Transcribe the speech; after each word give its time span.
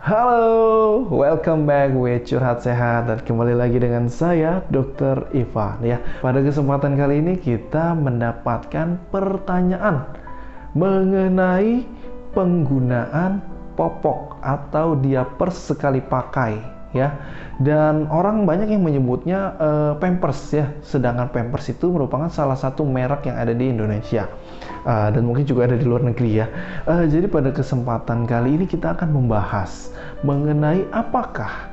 Halo, 0.00 1.04
welcome 1.12 1.68
back 1.68 1.92
with 1.92 2.24
Curhat 2.24 2.64
Sehat 2.64 3.12
dan 3.12 3.20
kembali 3.20 3.52
lagi 3.52 3.76
dengan 3.76 4.08
saya 4.08 4.64
Dr. 4.72 5.28
Ivan 5.36 5.76
ya. 5.84 6.00
Pada 6.24 6.40
kesempatan 6.40 6.96
kali 6.96 7.20
ini 7.20 7.36
kita 7.36 7.92
mendapatkan 7.92 8.96
pertanyaan 9.12 10.08
mengenai 10.72 11.84
penggunaan 12.32 13.44
popok 13.76 14.40
atau 14.40 14.96
diapers 14.96 15.68
sekali 15.68 16.00
pakai 16.00 16.79
ya. 16.96 17.14
Dan 17.60 18.08
orang 18.08 18.48
banyak 18.48 18.72
yang 18.72 18.80
menyebutnya 18.80 19.52
uh, 19.60 19.92
Pampers 20.00 20.40
ya, 20.56 20.72
sedangkan 20.80 21.28
Pampers 21.28 21.68
itu 21.68 21.92
merupakan 21.92 22.32
salah 22.32 22.56
satu 22.56 22.88
merek 22.88 23.28
yang 23.28 23.36
ada 23.36 23.52
di 23.52 23.68
Indonesia 23.68 24.32
uh, 24.88 25.12
dan 25.12 25.28
mungkin 25.28 25.44
juga 25.44 25.68
ada 25.68 25.76
di 25.76 25.84
luar 25.84 26.00
negeri 26.00 26.40
ya. 26.40 26.46
Uh, 26.88 27.04
jadi 27.04 27.28
pada 27.28 27.52
kesempatan 27.52 28.24
kali 28.24 28.56
ini 28.56 28.64
kita 28.64 28.96
akan 28.96 29.12
membahas 29.12 29.92
mengenai 30.24 30.88
apakah 30.92 31.68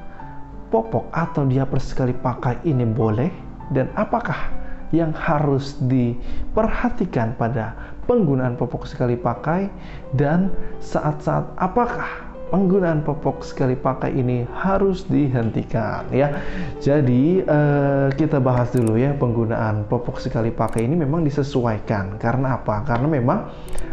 popok 0.67 1.07
atau 1.15 1.47
diapers 1.47 1.95
sekali 1.95 2.11
pakai 2.11 2.59
ini 2.67 2.83
boleh 2.83 3.31
dan 3.71 3.87
apakah 3.95 4.51
yang 4.95 5.11
harus 5.15 5.75
diperhatikan 5.87 7.35
pada 7.35 7.75
penggunaan 8.07 8.55
popok 8.55 8.87
sekali 8.87 9.19
pakai 9.19 9.67
dan 10.15 10.47
saat-saat 10.79 11.43
apakah 11.59 12.26
penggunaan 12.47 13.03
popok 13.03 13.43
sekali 13.43 13.75
pakai 13.75 14.15
ini 14.15 14.47
harus 14.55 15.03
dihentikan 15.07 16.07
ya. 16.11 16.39
Jadi 16.79 17.43
eh, 17.43 18.07
kita 18.15 18.39
bahas 18.39 18.71
dulu 18.71 18.95
ya 18.95 19.11
penggunaan 19.15 19.87
popok 19.87 20.23
sekali 20.23 20.51
pakai 20.51 20.87
ini 20.87 20.95
memang 20.95 21.27
disesuaikan 21.27 22.15
karena 22.19 22.59
apa? 22.59 22.87
Karena 22.87 23.07
memang 23.07 23.39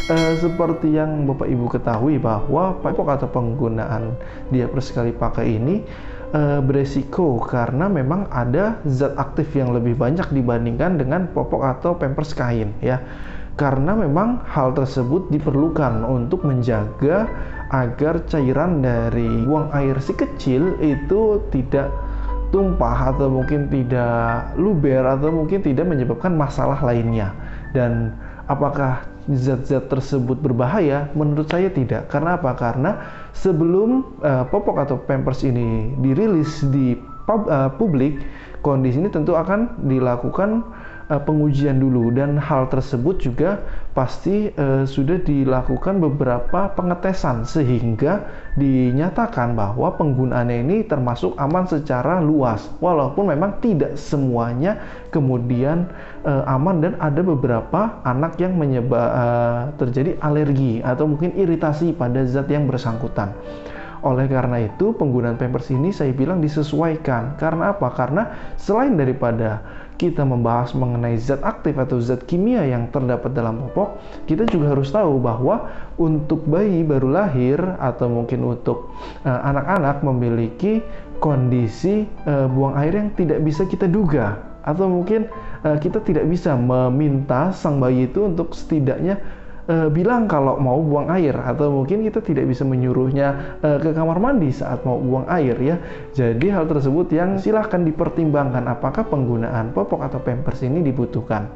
eh, 0.07 0.35
seperti 0.39 0.95
yang 0.95 1.27
Bapak 1.27 1.51
Ibu 1.51 1.67
ketahui 1.71 2.23
bahwa 2.23 2.79
popok 2.79 3.19
atau 3.19 3.29
penggunaan 3.31 4.15
diaper 4.55 4.81
sekali 4.81 5.11
pakai 5.11 5.47
ini 5.59 5.83
eh, 6.31 6.61
beresiko 6.63 7.43
karena 7.43 7.91
memang 7.91 8.31
ada 8.31 8.79
zat 8.87 9.19
aktif 9.19 9.51
yang 9.59 9.75
lebih 9.75 9.99
banyak 9.99 10.31
dibandingkan 10.31 11.03
dengan 11.03 11.27
popok 11.35 11.63
atau 11.67 11.99
pampers 11.99 12.31
kain 12.35 12.71
ya 12.79 13.03
karena 13.55 13.95
memang 13.95 14.43
hal 14.51 14.75
tersebut 14.75 15.31
diperlukan 15.31 16.03
untuk 16.03 16.43
menjaga 16.43 17.31
agar 17.75 18.23
cairan 18.31 18.79
dari 18.87 19.27
buang 19.43 19.75
air 19.75 19.99
si 19.99 20.15
kecil 20.15 20.79
itu 20.79 21.43
tidak 21.51 21.91
tumpah 22.55 23.11
atau 23.11 23.27
mungkin 23.27 23.67
tidak 23.67 24.55
luber 24.55 25.03
atau 25.03 25.35
mungkin 25.35 25.59
tidak 25.59 25.91
menyebabkan 25.91 26.39
masalah 26.39 26.79
lainnya 26.87 27.35
dan 27.75 28.15
apakah 28.47 29.03
zat-zat 29.27 29.89
tersebut 29.89 30.37
berbahaya? 30.39 31.09
Menurut 31.17 31.49
saya 31.49 31.73
tidak. 31.73 32.13
Karena 32.13 32.37
apa? 32.37 32.53
Karena 32.55 32.91
sebelum 33.33 34.21
uh, 34.21 34.45
popok 34.53 34.85
atau 34.85 34.97
pampers 35.01 35.43
ini 35.43 35.97
dirilis 35.99 36.61
di 36.69 36.95
pub, 37.25 37.49
uh, 37.49 37.73
publik, 37.75 38.21
kondisi 38.61 39.01
ini 39.01 39.09
tentu 39.09 39.33
akan 39.35 39.89
dilakukan 39.89 40.63
uh, 41.11 41.21
pengujian 41.21 41.81
dulu 41.81 42.13
dan 42.15 42.37
hal 42.37 42.69
tersebut 42.71 43.21
juga 43.21 43.61
pasti 43.93 44.51
uh, 44.55 44.85
sudah 44.85 45.23
dilakukan 45.23 46.03
beberapa 46.03 46.73
pengetesan 46.75 47.47
sehingga 47.47 48.27
dinyatakan 48.59 49.55
bahwa 49.55 49.95
penggunaannya 49.95 50.67
ini 50.67 50.77
termasuk 50.87 51.35
aman 51.39 51.67
secara 51.67 52.19
luas 52.23 52.71
walaupun 52.79 53.31
memang 53.31 53.59
tidak 53.63 53.95
semuanya 53.99 54.81
kemudian 55.15 55.91
uh, 56.27 56.43
aman 56.51 56.83
dan 56.83 56.95
ada 56.99 57.23
beberapa 57.23 58.03
anak 58.03 58.41
yang 58.43 58.57
menyebab 58.59 58.99
uh, 58.99 59.63
terjadi 59.79 60.19
alergi 60.25 60.81
atau 60.83 61.07
mungkin 61.07 61.35
iritasi 61.37 61.95
pada 61.95 62.27
zat 62.27 62.51
yang 62.51 62.67
bersangkutan. 62.67 63.31
Oleh 64.05 64.29
karena 64.29 64.61
itu, 64.61 64.93
penggunaan 64.93 65.41
Pampers 65.41 65.73
ini 65.73 65.89
saya 65.89 66.13
bilang 66.13 66.45
disesuaikan. 66.45 67.41
Karena 67.41 67.73
apa? 67.73 67.89
Karena 67.97 68.53
selain 68.61 69.01
daripada 69.01 69.65
kita 69.95 70.27
membahas 70.27 70.75
mengenai 70.75 71.15
zat 71.17 71.41
aktif 71.47 71.79
atau 71.79 72.03
zat 72.03 72.27
kimia 72.27 72.67
yang 72.67 72.91
terdapat 72.91 73.31
dalam 73.31 73.63
popok, 73.69 74.03
kita 74.27 74.43
juga 74.51 74.75
harus 74.75 74.91
tahu 74.91 75.23
bahwa 75.23 75.71
untuk 75.95 76.43
bayi 76.51 76.83
baru 76.83 77.15
lahir 77.15 77.59
atau 77.79 78.11
mungkin 78.11 78.43
untuk 78.43 78.91
eh, 79.23 79.31
anak-anak 79.31 80.03
uh, 80.03 80.05
memiliki 80.11 80.83
kondisi 81.23 82.11
uh, 82.27 82.51
buang 82.51 82.75
air 82.75 82.99
yang 82.99 83.09
tidak 83.15 83.41
bisa 83.47 83.63
kita 83.71 83.87
duga. 83.87 84.43
Atau 84.65 84.91
mungkin 84.91 85.31
uh, 85.63 85.79
kita 85.79 86.03
tidak 86.03 86.27
bisa 86.27 86.59
meminta 86.59 87.55
sang 87.55 87.79
bayi 87.79 88.11
itu 88.11 88.27
untuk 88.27 88.57
setidaknya 88.57 89.21
uh, 89.69 89.89
bilang 89.89 90.29
kalau 90.29 90.57
mau 90.61 90.81
buang 90.81 91.09
air 91.13 91.35
atau 91.35 91.73
mungkin 91.73 92.05
kita 92.05 92.21
tidak 92.21 92.45
bisa 92.49 92.63
menyuruhnya 92.65 93.59
uh, 93.61 93.79
ke 93.81 93.91
kamar 93.93 94.21
mandi 94.21 94.53
saat 94.53 94.85
mau 94.85 95.01
buang 95.01 95.27
air 95.29 95.57
ya. 95.61 95.77
Jadi 96.13 96.47
hal 96.53 96.69
tersebut 96.69 97.11
yang 97.13 97.37
silahkan 97.41 97.81
dipertimbangkan 97.81 98.65
apakah 98.69 99.09
penggunaan 99.09 99.73
popok 99.73 100.05
atau 100.05 100.21
pampers 100.21 100.61
ini 100.65 100.85
dibutuhkan. 100.85 101.49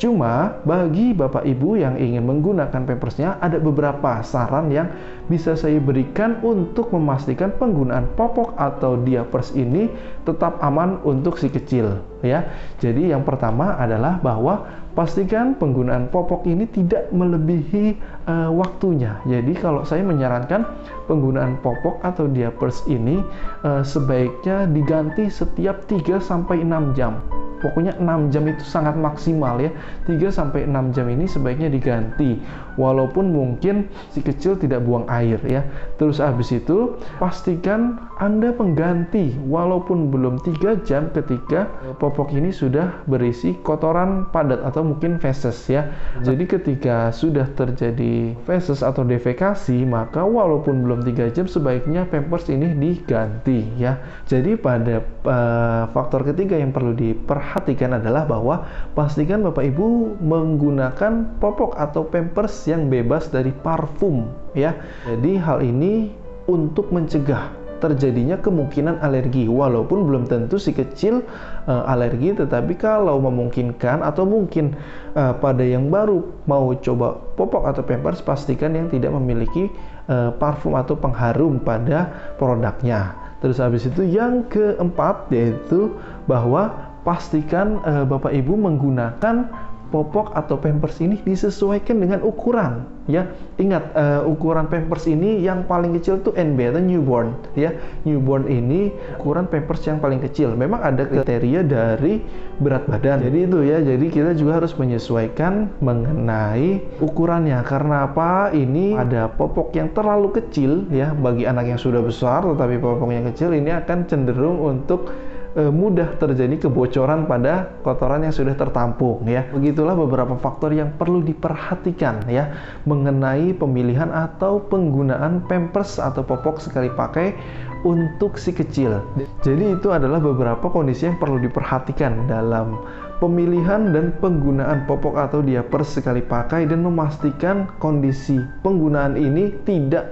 Cuma 0.00 0.56
bagi 0.64 1.12
Bapak 1.12 1.44
Ibu 1.44 1.76
yang 1.76 2.00
ingin 2.00 2.24
menggunakan 2.24 2.88
pampersnya 2.88 3.36
ada 3.36 3.60
beberapa 3.60 4.24
saran 4.24 4.72
yang 4.72 4.88
bisa 5.28 5.52
saya 5.52 5.76
berikan 5.76 6.40
untuk 6.40 6.88
memastikan 6.96 7.52
penggunaan 7.60 8.08
popok 8.16 8.56
atau 8.56 8.96
diapers 8.96 9.52
ini 9.52 9.92
tetap 10.24 10.56
aman 10.64 11.04
untuk 11.04 11.36
si 11.36 11.52
kecil 11.52 12.00
ya. 12.24 12.48
Jadi 12.80 13.12
yang 13.12 13.28
pertama 13.28 13.76
adalah 13.76 14.16
bahwa 14.24 14.64
pastikan 14.96 15.52
penggunaan 15.60 16.08
popok 16.08 16.48
ini 16.48 16.64
tidak 16.72 17.12
melebihi 17.12 18.00
uh, 18.24 18.48
waktunya. 18.56 19.20
Jadi 19.28 19.52
kalau 19.52 19.84
saya 19.84 20.00
menyarankan 20.00 20.64
penggunaan 21.12 21.60
popok 21.60 22.00
atau 22.00 22.24
diapers 22.24 22.88
ini 22.88 23.20
uh, 23.68 23.84
sebaiknya 23.84 24.64
diganti 24.64 25.28
setiap 25.28 25.84
3 25.84 26.24
sampai 26.24 26.64
6 26.64 26.96
jam 26.96 27.20
pokoknya 27.60 27.94
6 28.00 28.32
jam 28.32 28.44
itu 28.48 28.64
sangat 28.64 28.96
maksimal 28.96 29.60
ya. 29.60 29.70
3 30.08 30.32
sampai 30.32 30.66
6 30.66 30.96
jam 30.96 31.06
ini 31.06 31.28
sebaiknya 31.28 31.68
diganti. 31.68 32.40
Walaupun 32.80 33.30
mungkin 33.30 33.92
si 34.10 34.24
kecil 34.24 34.56
tidak 34.56 34.82
buang 34.88 35.04
air 35.06 35.36
ya. 35.44 35.62
Terus 36.00 36.18
habis 36.18 36.50
itu 36.50 36.96
pastikan 37.20 38.00
Anda 38.18 38.56
pengganti. 38.56 39.36
Walaupun 39.44 40.08
belum 40.08 40.40
3 40.40 40.80
jam 40.88 41.12
ketika 41.12 41.68
popok 42.00 42.32
ini 42.32 42.48
sudah 42.50 43.04
berisi 43.04 43.54
kotoran 43.60 44.26
padat 44.32 44.64
atau 44.64 44.80
mungkin 44.82 45.20
feses 45.20 45.60
ya. 45.68 45.92
Jadi 46.24 46.48
ketika 46.48 47.12
sudah 47.12 47.44
terjadi 47.52 48.34
feses 48.48 48.80
atau 48.80 49.04
defekasi 49.04 49.84
maka 49.84 50.24
walaupun 50.24 50.80
belum 50.80 51.04
3 51.04 51.36
jam 51.36 51.44
sebaiknya 51.44 52.08
pampers 52.08 52.48
ini 52.48 52.72
diganti 52.72 53.68
ya. 53.76 54.00
Jadi 54.24 54.56
pada 54.56 55.04
uh, 55.28 55.84
faktor 55.92 56.24
ketiga 56.24 56.56
yang 56.56 56.72
perlu 56.72 56.96
diperhatikan 56.96 57.49
perhatikan 57.50 57.98
adalah 57.98 58.30
bahwa 58.30 58.62
pastikan 58.94 59.42
Bapak 59.42 59.66
Ibu 59.74 60.22
menggunakan 60.22 61.42
popok 61.42 61.74
atau 61.74 62.06
pampers 62.06 62.62
yang 62.70 62.86
bebas 62.86 63.26
dari 63.26 63.50
parfum 63.50 64.30
ya. 64.54 64.78
Jadi 65.02 65.34
hal 65.34 65.58
ini 65.66 66.14
untuk 66.46 66.94
mencegah 66.94 67.50
terjadinya 67.82 68.38
kemungkinan 68.38 69.02
alergi 69.02 69.48
walaupun 69.48 70.04
belum 70.06 70.24
tentu 70.28 70.60
si 70.60 70.70
kecil 70.70 71.24
uh, 71.64 71.90
alergi 71.90 72.36
tetapi 72.36 72.76
kalau 72.76 73.18
memungkinkan 73.18 74.04
atau 74.04 74.28
mungkin 74.28 74.76
uh, 75.16 75.32
pada 75.40 75.64
yang 75.64 75.88
baru 75.88 76.22
mau 76.44 76.70
coba 76.76 77.16
popok 77.40 77.72
atau 77.72 77.82
pampers 77.82 78.20
pastikan 78.20 78.76
yang 78.76 78.92
tidak 78.92 79.16
memiliki 79.16 79.72
uh, 80.12 80.28
parfum 80.36 80.76
atau 80.76 80.92
pengharum 80.92 81.56
pada 81.56 82.12
produknya 82.36 83.16
terus 83.40 83.56
habis 83.56 83.88
itu 83.88 84.04
yang 84.04 84.44
keempat 84.52 85.32
yaitu 85.32 85.96
bahwa 86.28 86.89
pastikan 87.02 87.80
uh, 87.82 88.04
Bapak 88.04 88.32
Ibu 88.34 88.56
menggunakan 88.56 89.48
popok 89.90 90.32
atau 90.38 90.54
pampers 90.56 91.02
ini 91.02 91.18
disesuaikan 91.26 91.98
dengan 91.98 92.22
ukuran 92.22 92.86
ya. 93.10 93.26
Ingat 93.58 93.90
uh, 93.92 94.22
ukuran 94.22 94.70
pampers 94.70 95.10
ini 95.10 95.42
yang 95.42 95.66
paling 95.66 95.92
kecil 95.98 96.22
tuh 96.22 96.32
NB 96.38 96.58
atau 96.70 96.80
newborn 96.80 97.34
ya. 97.58 97.74
Newborn 98.06 98.46
ini 98.46 98.94
ukuran 99.18 99.50
pampers 99.50 99.82
yang 99.84 99.98
paling 99.98 100.22
kecil. 100.22 100.54
Memang 100.54 100.80
ada 100.80 101.04
kriteria 101.04 101.66
dari 101.66 102.22
berat 102.62 102.86
badan. 102.86 103.26
Jadi 103.26 103.38
itu 103.50 103.58
ya. 103.66 103.82
Jadi 103.82 104.06
kita 104.08 104.32
juga 104.38 104.62
harus 104.62 104.72
menyesuaikan 104.78 105.68
mengenai 105.82 107.02
ukurannya. 107.02 107.58
Karena 107.66 108.06
apa? 108.08 108.54
Ini 108.54 108.94
ada 108.96 109.26
popok 109.28 109.74
yang 109.74 109.90
terlalu 109.92 110.38
kecil 110.38 110.86
ya. 110.94 111.12
Bagi 111.12 111.44
anak 111.44 111.66
yang 111.66 111.80
sudah 111.82 112.00
besar 112.00 112.46
tetapi 112.46 112.78
popoknya 112.78 113.26
kecil 113.34 113.52
ini 113.52 113.74
akan 113.74 114.06
cenderung 114.06 114.62
untuk 114.62 115.10
e, 115.54 115.68
mudah 115.68 116.16
terjadi 116.18 116.68
kebocoran 116.68 117.26
pada 117.26 117.70
kotoran 117.82 118.26
yang 118.26 118.34
sudah 118.34 118.54
tertampung 118.54 119.24
ya. 119.26 119.46
Begitulah 119.50 119.94
beberapa 119.94 120.34
faktor 120.38 120.74
yang 120.74 120.94
perlu 120.94 121.22
diperhatikan 121.24 122.26
ya 122.30 122.54
mengenai 122.86 123.54
pemilihan 123.56 124.10
atau 124.10 124.62
penggunaan 124.66 125.46
pampers 125.46 125.98
atau 125.98 126.22
popok 126.22 126.62
sekali 126.62 126.90
pakai 126.92 127.34
untuk 127.82 128.36
si 128.36 128.52
kecil. 128.52 129.00
Jadi 129.40 129.80
itu 129.80 129.88
adalah 129.88 130.20
beberapa 130.20 130.68
kondisi 130.68 131.08
yang 131.08 131.16
perlu 131.16 131.40
diperhatikan 131.40 132.28
dalam 132.28 132.76
pemilihan 133.20 133.92
dan 133.92 134.16
penggunaan 134.18 134.88
popok 134.88 135.20
atau 135.20 135.44
diapers 135.44 136.00
sekali 136.00 136.24
pakai 136.24 136.64
dan 136.68 136.80
memastikan 136.84 137.68
kondisi 137.80 138.40
penggunaan 138.64 139.16
ini 139.16 139.52
tidak 139.68 140.08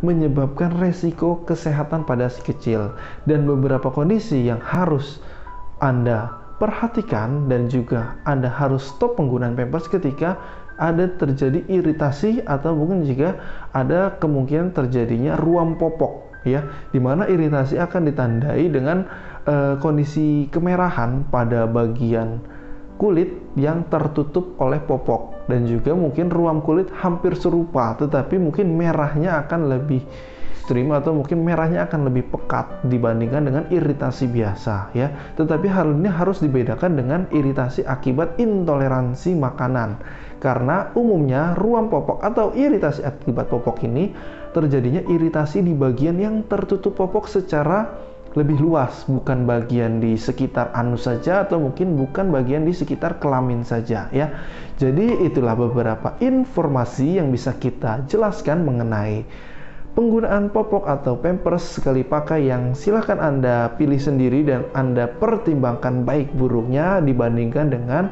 menyebabkan 0.00 0.76
resiko 0.80 1.44
kesehatan 1.44 2.08
pada 2.08 2.32
si 2.32 2.40
kecil 2.40 2.96
dan 3.28 3.44
beberapa 3.44 3.92
kondisi 3.92 4.48
yang 4.48 4.60
harus 4.60 5.20
Anda 5.80 6.40
perhatikan 6.60 7.48
dan 7.48 7.72
juga 7.72 8.20
Anda 8.28 8.52
harus 8.52 8.84
stop 8.84 9.16
penggunaan 9.16 9.56
Pampers 9.56 9.88
ketika 9.88 10.36
ada 10.80 11.12
terjadi 11.20 11.60
iritasi 11.68 12.40
atau 12.48 12.72
mungkin 12.72 13.04
juga 13.04 13.36
ada 13.76 14.16
kemungkinan 14.16 14.72
terjadinya 14.72 15.36
ruam 15.36 15.76
popok 15.76 16.44
ya 16.48 16.64
di 16.88 17.00
mana 17.00 17.28
iritasi 17.28 17.76
akan 17.76 18.08
ditandai 18.08 18.64
dengan 18.72 19.04
uh, 19.44 19.76
kondisi 19.76 20.48
kemerahan 20.48 21.28
pada 21.28 21.68
bagian 21.68 22.40
kulit 22.96 23.32
yang 23.60 23.84
tertutup 23.92 24.56
oleh 24.56 24.80
popok 24.80 25.29
dan 25.50 25.66
juga 25.66 25.92
mungkin 25.92 26.30
ruam 26.30 26.62
kulit 26.62 26.86
hampir 26.94 27.34
serupa 27.34 27.98
tetapi 27.98 28.38
mungkin 28.38 28.78
merahnya 28.78 29.42
akan 29.44 29.66
lebih 29.66 30.06
ekstrim 30.70 30.94
atau 30.94 31.18
mungkin 31.18 31.42
merahnya 31.42 31.90
akan 31.90 32.06
lebih 32.06 32.30
pekat 32.30 32.86
dibandingkan 32.86 33.42
dengan 33.42 33.64
iritasi 33.74 34.30
biasa 34.30 34.94
ya. 34.94 35.10
Tetapi 35.34 35.66
hal 35.66 35.98
ini 35.98 36.06
harus 36.06 36.38
dibedakan 36.38 36.94
dengan 36.94 37.20
iritasi 37.34 37.82
akibat 37.82 38.38
intoleransi 38.38 39.34
makanan. 39.34 39.98
Karena 40.38 40.94
umumnya 40.94 41.58
ruam 41.58 41.90
popok 41.90 42.22
atau 42.22 42.54
iritasi 42.54 43.02
akibat 43.02 43.50
popok 43.50 43.82
ini 43.82 44.14
terjadinya 44.54 45.02
iritasi 45.10 45.58
di 45.58 45.74
bagian 45.74 46.22
yang 46.22 46.46
tertutup 46.46 46.94
popok 46.94 47.26
secara 47.26 47.90
lebih 48.38 48.62
luas, 48.62 49.02
bukan 49.10 49.42
bagian 49.42 49.98
di 49.98 50.14
sekitar 50.14 50.70
anus 50.78 51.10
saja 51.10 51.42
atau 51.42 51.58
mungkin 51.58 51.98
bukan 51.98 52.30
bagian 52.30 52.62
di 52.62 52.70
sekitar 52.70 53.18
kelamin 53.18 53.66
saja 53.66 54.06
ya. 54.14 54.30
Jadi 54.78 55.26
itulah 55.26 55.58
beberapa 55.58 56.14
informasi 56.22 57.18
yang 57.18 57.34
bisa 57.34 57.50
kita 57.58 58.06
jelaskan 58.06 58.62
mengenai 58.62 59.26
penggunaan 59.98 60.54
popok 60.54 60.86
atau 60.86 61.18
pampers 61.18 61.76
sekali 61.76 62.06
pakai 62.06 62.46
yang 62.46 62.78
silahkan 62.78 63.18
Anda 63.18 63.74
pilih 63.74 63.98
sendiri 63.98 64.46
dan 64.46 64.70
Anda 64.78 65.10
pertimbangkan 65.10 66.06
baik 66.06 66.30
buruknya 66.38 67.02
dibandingkan 67.02 67.66
dengan 67.74 68.04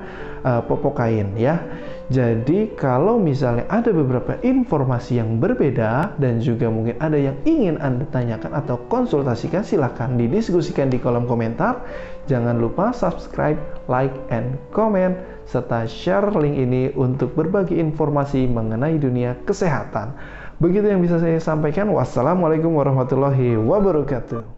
uh, 0.42 0.60
popok 0.66 0.98
kain 0.98 1.38
ya. 1.38 1.62
Jadi 2.08 2.72
kalau 2.72 3.20
misalnya 3.20 3.69
ada 3.69 3.93
beberapa 3.93 4.40
informasi 4.40 5.20
yang 5.20 5.37
berbeda 5.37 6.16
dan 6.16 6.40
juga 6.40 6.72
mungkin 6.72 6.96
ada 7.05 7.20
yang 7.20 7.37
ingin 7.44 7.76
Anda 7.84 8.08
tanyakan 8.08 8.56
atau 8.56 8.81
konsultasikan 8.88 9.60
silahkan 9.60 10.16
didiskusikan 10.16 10.88
di 10.88 10.96
kolom 10.96 11.28
komentar. 11.28 11.84
Jangan 12.25 12.56
lupa 12.56 12.96
subscribe, 12.96 13.60
like, 13.93 14.16
and 14.32 14.56
comment 14.72 15.20
serta 15.44 15.84
share 15.84 16.32
link 16.32 16.56
ini 16.56 16.96
untuk 16.96 17.37
berbagi 17.37 17.76
informasi 17.76 18.49
mengenai 18.49 18.96
dunia 18.96 19.37
kesehatan. 19.44 20.16
Begitu 20.64 20.88
yang 20.88 21.04
bisa 21.04 21.20
saya 21.20 21.37
sampaikan. 21.37 21.93
Wassalamualaikum 21.93 22.72
warahmatullahi 22.72 23.61
wabarakatuh. 23.61 24.57